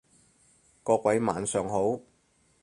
[0.81, 1.99] 各位晚上好